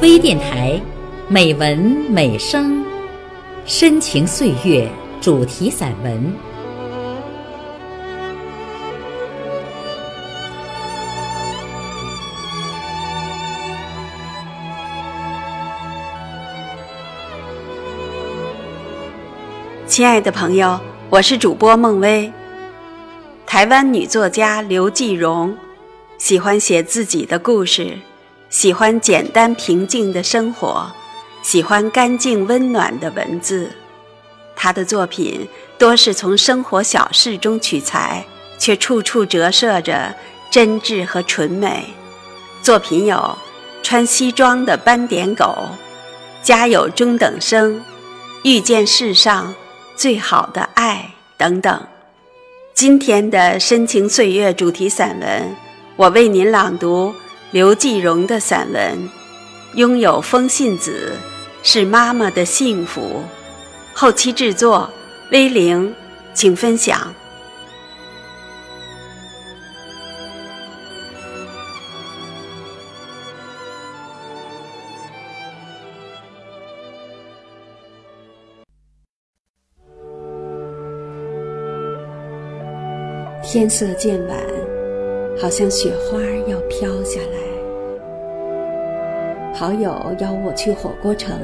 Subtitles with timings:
[0.00, 0.80] 微电台，
[1.26, 1.76] 美文
[2.08, 2.84] 美声，
[3.66, 4.88] 深情岁月
[5.20, 6.32] 主题散文。
[19.84, 20.78] 亲爱的朋友，
[21.10, 22.32] 我是主播孟薇。
[23.44, 25.56] 台湾女作家刘继荣，
[26.18, 27.98] 喜欢写自己的故事，
[28.50, 30.90] 喜欢简单平静的生活，
[31.42, 33.70] 喜欢干净温暖的文字。
[34.56, 38.24] 他的作品多是从生活小事中取材，
[38.58, 40.14] 却处处折射着
[40.50, 41.84] 真挚和纯美。
[42.62, 43.16] 作品有
[43.82, 45.44] 《穿西装的斑点狗》
[46.46, 47.74] 《家有中等生》
[48.42, 49.48] 《遇见世上》。
[49.94, 51.82] 最好的爱等等，
[52.72, 55.56] 今天的深情岁月主题散文，
[55.96, 57.12] 我为您朗读
[57.50, 59.08] 刘继荣的散文
[59.74, 61.14] 《拥有风信子
[61.62, 63.00] 是妈妈的幸福》。
[63.94, 64.90] 后期制作
[65.30, 65.94] 威灵，
[66.34, 67.14] 请分享。
[83.42, 84.38] 天色渐晚，
[85.40, 87.38] 好像雪花要飘下来。
[89.54, 91.38] 好友邀我去火锅城，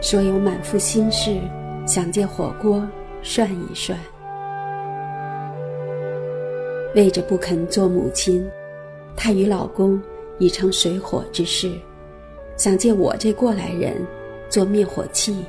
[0.00, 1.36] 说有满腹心事，
[1.84, 2.86] 想借火锅
[3.22, 3.98] 涮一涮。
[6.94, 8.48] 为着不肯做母亲，
[9.16, 10.00] 她与老公
[10.38, 11.70] 已成水火之势，
[12.56, 13.94] 想借我这过来人
[14.48, 15.44] 做灭火器。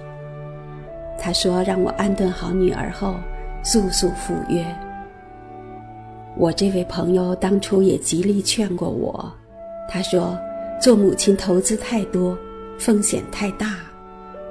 [1.19, 3.15] 她说让我安顿好女儿后，
[3.63, 4.65] 速速赴约。
[6.39, 9.29] 我这位朋友当初也极力劝过我，
[9.89, 10.39] 他说
[10.81, 12.35] ：“做母亲投资太多，
[12.77, 13.75] 风险太大。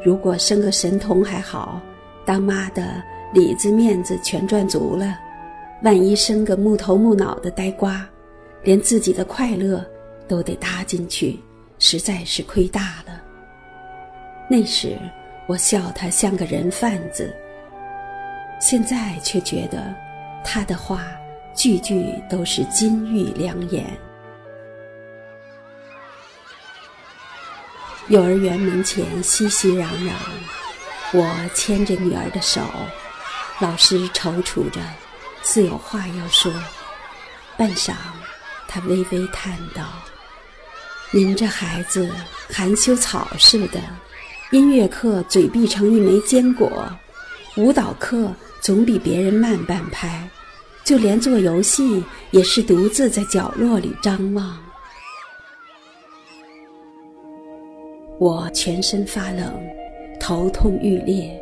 [0.04, 1.80] 如果生个神童还好，
[2.26, 5.14] 当妈的里子面子全赚足了；
[5.82, 8.06] 万一生个木头木脑的呆瓜，
[8.62, 9.82] 连自己的快乐
[10.28, 11.40] 都得搭进去，
[11.78, 13.22] 实在是亏大了。”
[14.46, 14.94] 那时
[15.46, 17.34] 我笑他像个人贩子，
[18.60, 19.82] 现在却觉得
[20.44, 21.06] 他的话。
[21.54, 23.84] 句句都是金玉良言。
[28.08, 30.12] 幼儿园门前熙熙攘攘，
[31.12, 32.62] 我牵着女儿的手，
[33.58, 34.80] 老师踌躇着，
[35.42, 36.52] 似有话要说。
[37.56, 37.92] 半晌，
[38.66, 39.84] 他微微叹道
[41.10, 42.08] ：“您这孩子
[42.48, 43.80] 含羞草似的，
[44.52, 46.88] 音乐课嘴闭成一枚坚果，
[47.56, 50.26] 舞蹈课总比别人慢半拍。”
[50.88, 54.58] 就连做游戏也是独自在角落里张望。
[58.18, 59.52] 我全身发冷，
[60.18, 61.38] 头痛欲裂。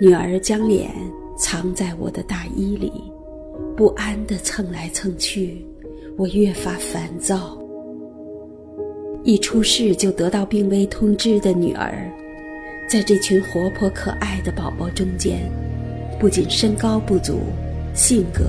[0.00, 0.90] 女儿将脸
[1.38, 2.92] 藏在我的大衣里，
[3.76, 5.64] 不安地蹭来蹭去，
[6.18, 7.56] 我越发烦躁。
[9.22, 12.12] 一出事就得到病危通知的女儿，
[12.88, 15.50] 在这群活泼可爱的宝宝中间。
[16.18, 17.40] 不仅身高不足，
[17.92, 18.44] 性格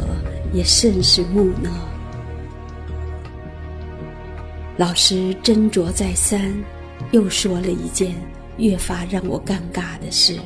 [0.54, 1.70] 也甚是木讷。
[4.78, 6.54] 老师斟酌再三，
[7.12, 8.16] 又说了一件
[8.58, 10.40] 越发让我尴尬的事。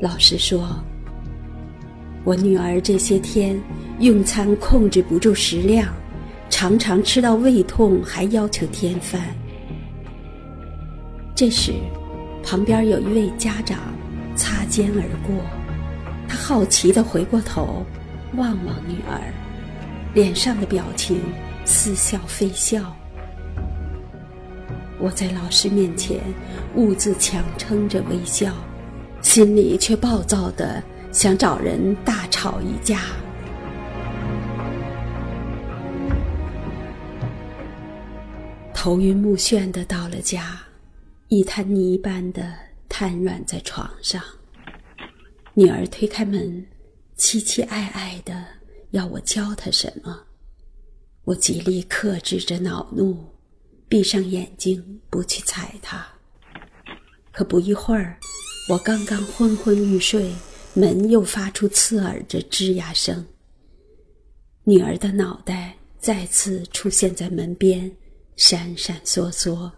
[0.00, 0.82] 老师说
[2.24, 3.60] ：“我女儿这些天
[3.98, 5.92] 用餐控制不住食量，
[6.48, 9.34] 常常吃到胃痛，还要求添饭。”
[11.36, 11.74] 这时，
[12.42, 13.78] 旁边有一位家长。
[14.38, 15.42] 擦肩而过，
[16.28, 17.86] 他好奇地回过头，
[18.34, 19.32] 望望女儿，
[20.12, 21.22] 脸上的表情
[21.64, 22.94] 似笑非笑。
[24.98, 26.20] 我在老师面前
[26.74, 28.52] 兀自强撑着微笑，
[29.22, 33.00] 心里却暴躁的想找人大吵一架。
[38.74, 40.60] 头晕目眩的到了家，
[41.28, 42.66] 一滩泥般的。
[42.88, 44.22] 瘫软在床上，
[45.52, 46.64] 女儿推开门，
[47.18, 48.46] 凄凄哀哀的
[48.92, 50.18] 要我教她什么。
[51.24, 53.22] 我极力克制着恼怒，
[53.88, 56.06] 闭上眼睛不去睬她。
[57.32, 58.18] 可不一会儿，
[58.70, 60.32] 我刚刚昏昏欲睡，
[60.72, 63.26] 门又发出刺耳的吱呀声。
[64.64, 67.94] 女儿的脑袋再次出现在门边，
[68.36, 69.70] 闪闪烁烁。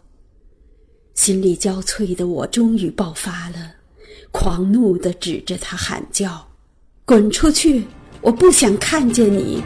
[1.18, 3.72] 心力交瘁的我终于爆发了，
[4.30, 6.46] 狂怒地指着他喊叫
[7.04, 7.84] ：“滚出去！
[8.20, 9.60] 我不想看见你！”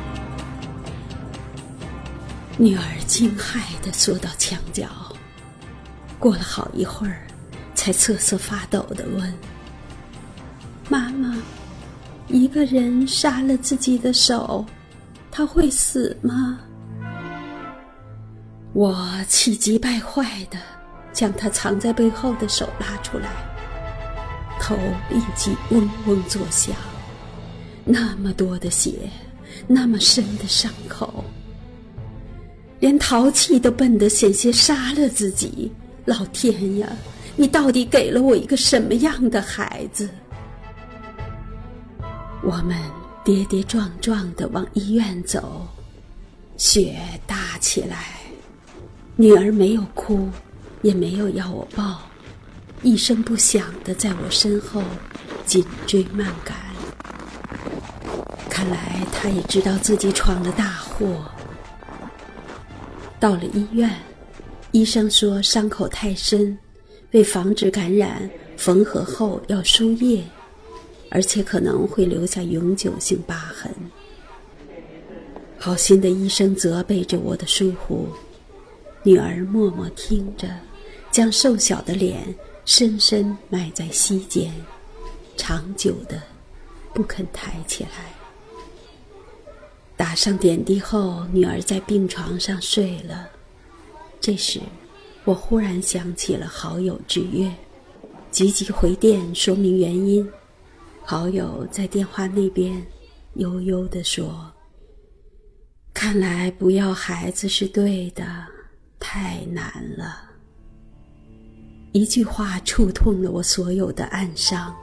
[2.57, 4.89] 女儿惊骇地缩到墙角，
[6.19, 7.27] 过了好一会儿，
[7.75, 9.35] 才瑟瑟发抖地问
[10.89, 11.37] ：“妈妈，
[12.29, 14.65] 一个人杀了自己的手，
[15.31, 16.59] 他会死吗？”
[18.73, 20.59] 我气急败坏的
[21.13, 23.29] 将他藏在背后的手拉出来，
[24.61, 24.77] 头
[25.11, 26.75] 立即嗡嗡作响。
[27.85, 29.11] 那么多的血，
[29.67, 31.25] 那么深的伤口。
[32.81, 35.71] 连淘气都笨得险些杀了自己！
[36.05, 36.89] 老天呀，
[37.37, 40.09] 你到底给了我一个什么样的孩子？
[42.43, 42.77] 我们
[43.23, 45.65] 跌跌撞撞的往医院走，
[46.57, 48.07] 雪大起来。
[49.15, 50.29] 女儿没有哭，
[50.83, 52.03] 也没有要我抱，
[52.83, 54.83] 一声不响的在我身后
[55.47, 56.57] 紧追慢赶。
[58.51, 61.25] 看来她也知道自己闯了大祸。
[63.19, 63.91] 到了医院，
[64.73, 66.59] 医生说伤口太深，
[67.13, 70.25] 为防止感染，缝合后要输液，
[71.09, 73.73] 而且可能会留下永久性疤痕。
[75.57, 78.09] 好心的医生责备着我的疏忽，
[79.05, 80.49] 女儿默默听着，
[81.13, 84.51] 将瘦小的脸深深埋在膝间，
[85.37, 86.21] 长久的
[86.95, 88.13] 不肯抬起来。
[89.95, 93.29] 打上点滴后，女儿在病床上睡了。
[94.21, 94.59] 这时，
[95.25, 97.53] 我忽然想起了好友之约，
[98.31, 100.27] 急急回电说明原因。
[101.05, 102.85] 好友在电话那边
[103.35, 104.51] 悠悠地说
[105.93, 108.25] ：“看来不要孩子是对的，
[108.99, 110.31] 太难了。”
[111.93, 114.75] 一句话触痛了我所有的暗伤，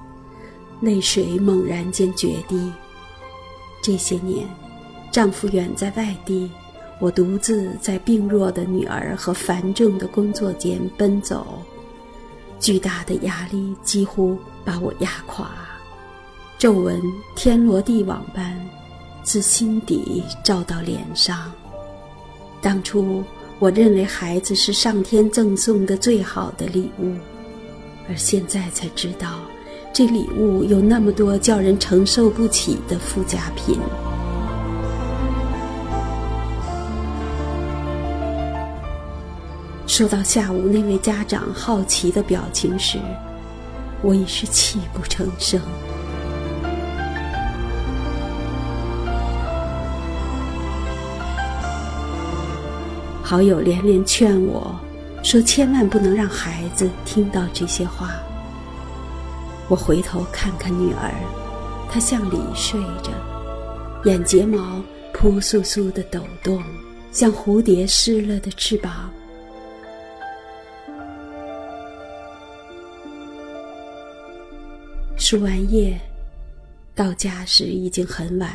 [0.80, 2.72] 泪水猛然间决堤。
[3.82, 4.48] 这些年。
[5.12, 6.52] 丈夫远在外地，
[7.00, 11.64] 我独自在病弱的女儿和繁重的工作间奔走，
[12.60, 15.50] 巨大的压力几乎把我压垮，
[16.60, 17.02] 皱纹
[17.36, 18.56] 天罗地网般
[19.24, 21.52] 自心底照到脸上。
[22.62, 23.24] 当初
[23.60, 27.14] 我认为孩子是上天赠送的最好的礼物，
[28.08, 29.42] 而现在才知道，
[29.94, 33.78] 这礼物有那么多叫人承受不起的附加品。
[39.86, 42.98] 说到下午那位家长好奇的表情时，
[44.02, 45.60] 我已是泣不成声。
[53.30, 54.76] 好友连连劝我
[55.22, 58.20] 说：“千万不能让孩子听到这些话。”
[59.70, 61.14] 我回头看看女儿，
[61.88, 63.12] 她向里睡着，
[64.06, 64.82] 眼睫毛
[65.14, 66.60] 扑簌簌的抖动，
[67.12, 69.12] 像蝴蝶湿了的翅膀。
[75.18, 75.96] 输完液，
[76.96, 78.52] 到家时已经很晚。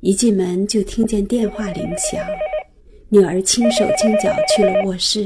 [0.00, 2.18] 一进门就听见电话铃响，
[3.14, 5.22] 女儿轻手轻脚去了卧室。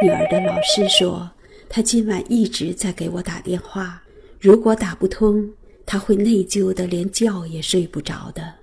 [0.00, 1.28] 女儿的老师说，
[1.68, 4.00] 她今晚一直在给我打电话，
[4.38, 5.52] 如果打不通，
[5.84, 8.54] 她会内疚的连觉也睡不着的。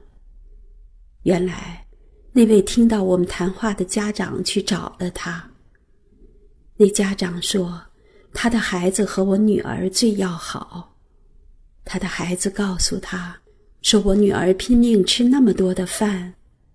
[1.23, 1.85] 原来，
[2.31, 5.45] 那位听到我们谈话的家长去找了她。
[6.77, 7.83] 那家长说。
[8.35, 10.95] 他的孩子和我女儿最要好，
[11.85, 13.37] 他的孩子告诉他，
[13.83, 16.33] 说我女儿拼命吃那么多的饭，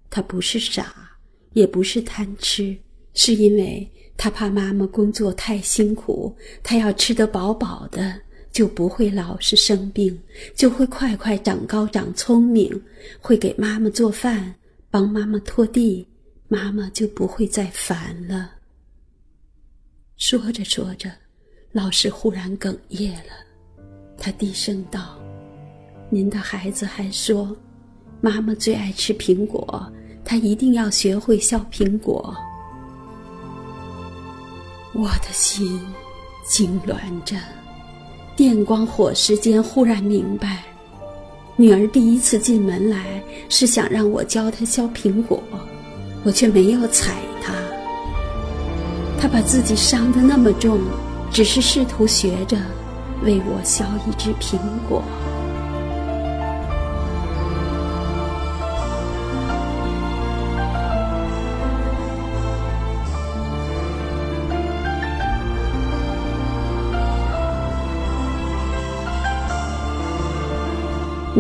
[0.09, 1.08] 她不是傻，
[1.53, 2.77] 也不是贪吃，
[3.15, 8.21] 是因为他怕妈妈工作太辛苦，他要吃得饱饱的，
[8.53, 10.19] 就不会老是生病，
[10.55, 12.83] 就会快快长高长聪明，
[13.21, 14.55] 会给妈妈做饭，
[14.91, 16.07] 帮妈妈拖地，
[16.49, 18.53] 妈妈就不会再烦了。
[20.17, 21.11] 说着说着。
[21.71, 23.85] 老师忽然哽咽了，
[24.17, 25.19] 他低声道
[26.11, 27.55] ：“您的孩子还说，
[28.23, 29.93] 妈妈最爱吃苹果，
[30.29, 32.37] 他一定要学会削苹果。”
[34.93, 35.81] 我的心
[36.47, 37.35] 痉挛着，
[38.37, 40.63] 电光火石间忽然明白，
[41.57, 45.43] 女儿第一次进门来是想让我教她削苹果，
[46.25, 47.55] 我却没有睬她。
[49.19, 50.79] 她把自己伤得那么重。
[51.31, 52.57] 只是试图学着
[53.23, 54.59] 为我削一只苹
[54.89, 55.03] 果。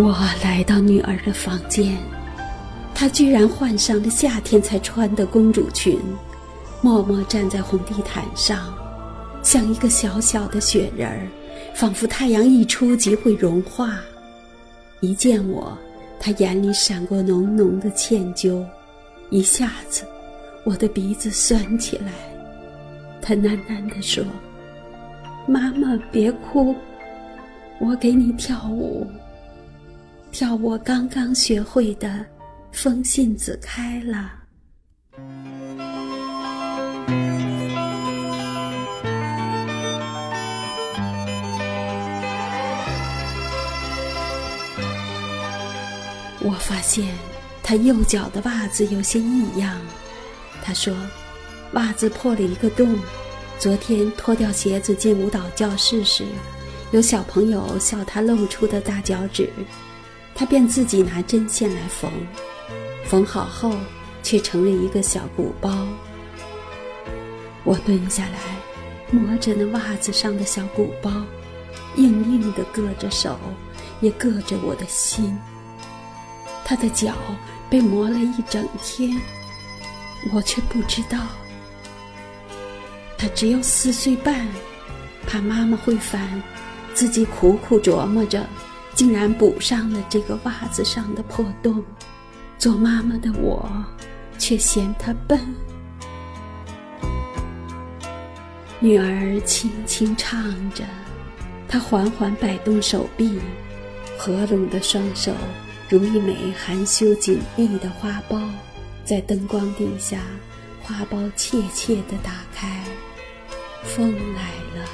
[0.00, 0.14] 我
[0.44, 1.98] 来到女儿的房间，
[2.94, 5.98] 她居然换上了夏天才穿的公主裙，
[6.80, 8.72] 默默站在红地毯上，
[9.42, 11.26] 像一个小小的雪人儿，
[11.74, 13.98] 仿佛太阳一出即会融化。
[15.00, 15.76] 一见我，
[16.20, 18.64] 她眼里闪过浓浓的歉疚，
[19.30, 20.04] 一下子，
[20.62, 22.12] 我的鼻子酸起来。
[23.20, 24.22] 她喃喃地说
[25.44, 26.72] ：“妈妈，别哭，
[27.80, 29.04] 我给你跳舞。”
[30.38, 32.08] 跳我刚刚学会的
[32.70, 34.30] 《风信子开了》。
[46.40, 47.04] 我发现
[47.60, 49.76] 他右脚的袜子有些异样。
[50.62, 50.94] 他说
[51.74, 52.96] ：“袜子破了一个洞。
[53.58, 56.24] 昨天脱掉鞋子进舞蹈教室时，
[56.92, 59.50] 有小朋友笑他露出的大脚趾。”
[60.38, 62.08] 他便自己拿针线来缝，
[63.04, 63.74] 缝好后
[64.22, 65.84] 却成了一个小鼓包。
[67.64, 68.38] 我蹲下来，
[69.10, 71.10] 摸着那袜子上的小鼓包，
[71.96, 73.36] 硬硬的硌着手，
[74.00, 75.36] 也硌着我的心。
[76.64, 77.14] 他的脚
[77.68, 79.20] 被磨了一整天，
[80.32, 81.18] 我却不知道。
[83.16, 84.46] 他只有四岁半，
[85.26, 86.40] 怕妈妈会烦，
[86.94, 88.46] 自己苦苦琢磨着。
[88.98, 91.84] 竟然补上了这个袜子上的破洞，
[92.58, 93.70] 做妈妈的我
[94.38, 95.38] 却嫌他笨。
[98.80, 100.82] 女儿轻轻唱着，
[101.68, 103.38] 她缓缓摆动手臂，
[104.18, 105.32] 合拢的双手
[105.88, 108.42] 如一枚含羞紧闭的花苞，
[109.04, 110.18] 在灯光底下，
[110.82, 112.82] 花苞怯怯地打开。
[113.84, 114.88] 风来了，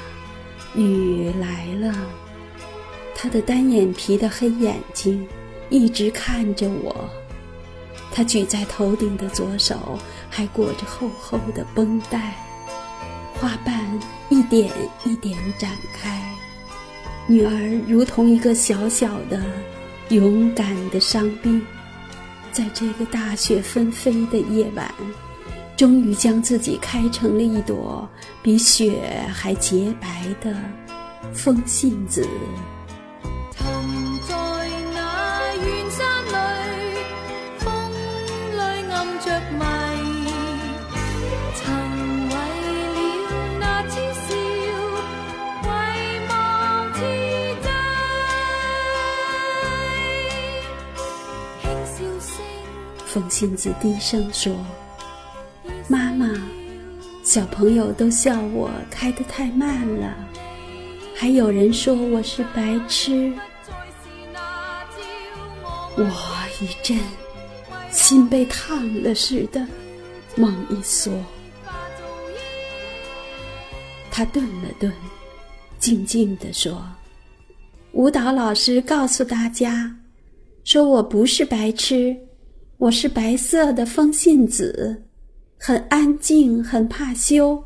[0.75, 1.91] 雨来了。
[3.25, 5.27] 他的单眼皮的黑眼睛
[5.71, 7.09] 一直看着我，
[8.11, 9.97] 他举在头顶的左手
[10.29, 12.35] 还裹着厚厚的绷带，
[13.33, 14.71] 花瓣一点
[15.05, 16.23] 一点展开。
[17.25, 19.43] 女儿如同一个小小的、
[20.09, 21.59] 勇敢的伤兵，
[22.51, 24.93] 在这个大雪纷飞的夜晚，
[25.75, 28.07] 终于将自己开成了一朵
[28.43, 29.01] 比雪
[29.33, 30.55] 还洁白的
[31.33, 32.23] 风信子。
[53.05, 54.53] 风信子低声说
[55.87, 56.27] ：“妈妈，
[57.23, 60.13] 小朋友都笑我开得太慢了，
[61.15, 63.31] 还有人说我是白痴。”
[65.97, 66.03] 我
[66.59, 66.99] 一震，
[67.89, 69.65] 心被烫了似的，
[70.35, 71.11] 猛一缩。
[74.11, 74.91] 他顿了顿，
[75.79, 76.85] 静静地说
[77.93, 79.95] ：“舞蹈老师告诉大家，
[80.65, 82.13] 说我不是白痴。”
[82.77, 85.01] 我是白色的风信子，
[85.57, 87.63] 很安静，很怕羞，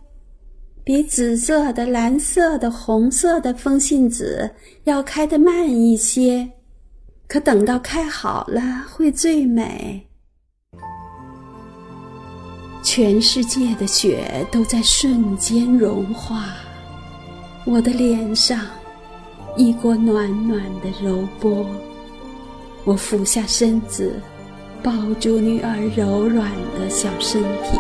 [0.84, 4.48] 比紫色的、蓝色的、红色的风信子
[4.84, 6.48] 要开得慢一些，
[7.27, 10.08] 可等到开好了会最美。
[12.84, 16.53] 全世界的雪都在瞬间融化，
[17.65, 18.63] 我的脸上
[19.58, 21.65] 一锅暖暖的柔波，
[22.89, 24.12] 我俯下身子。
[24.81, 27.77] 抱住女儿柔软的小身体，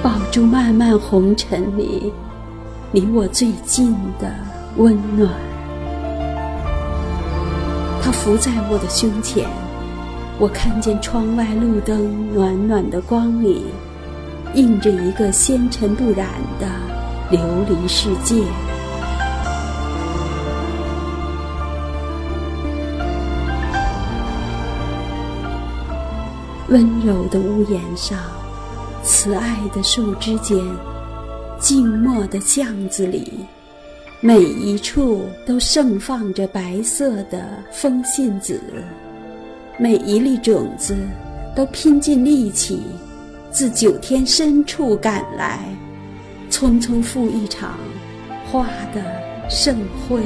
[0.00, 2.12] 抱住漫漫红尘里
[2.92, 4.32] 离我最近的
[4.76, 5.28] 温暖。
[8.00, 9.48] 她伏在我的胸前，
[10.38, 13.64] 我看见窗外路灯暖暖的光里，
[14.54, 16.28] 映着一个纤尘不染
[16.60, 16.68] 的
[17.32, 18.44] 琉璃世界。
[26.68, 28.18] 温柔的屋檐上，
[29.02, 30.58] 慈爱的树枝间，
[31.58, 33.40] 静默的巷子里，
[34.20, 38.58] 每一处都盛放着白色的风信子，
[39.76, 40.96] 每一粒种子
[41.54, 42.80] 都拼尽力气，
[43.50, 45.68] 自九天深处赶来，
[46.50, 47.78] 匆匆赴一场
[48.50, 49.02] 花的
[49.50, 49.76] 盛
[50.08, 50.22] 会，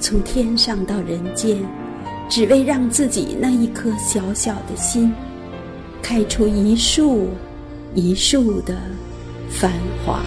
[0.00, 1.56] 从天上到人间。
[2.34, 5.12] 只为让自己那一颗小小的心
[6.00, 7.28] 开出一树
[7.94, 8.74] 一树的
[9.50, 9.70] 繁
[10.02, 10.22] 华。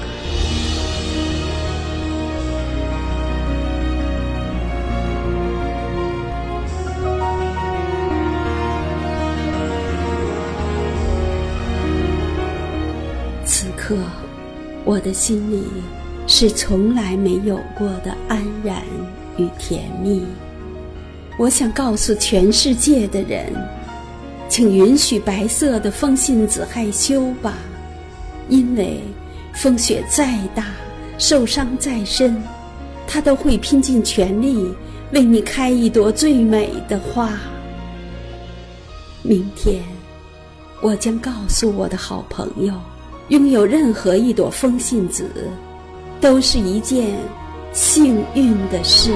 [13.44, 13.98] 此刻
[14.84, 15.64] 我的心里
[16.28, 18.84] 是从来没有过的安然
[19.38, 20.24] 与甜蜜。
[21.38, 23.54] 我想告诉全世界的人，
[24.48, 27.54] 请允许白色的风信子害羞吧，
[28.48, 29.02] 因为
[29.54, 30.68] 风雪再大，
[31.18, 32.42] 受伤再深，
[33.06, 34.74] 它都会拼尽全力
[35.12, 37.34] 为你开一朵最美的花。
[39.22, 39.84] 明天，
[40.82, 42.74] 我将告诉我的好朋友，
[43.28, 45.30] 拥有任何一朵风信子，
[46.22, 47.18] 都是一件
[47.74, 49.12] 幸运的事。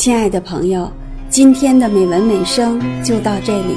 [0.00, 0.90] 亲爱的朋友，
[1.28, 3.74] 今天的美文美声就到这里，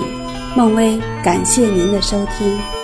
[0.56, 2.83] 孟薇感谢您的收听。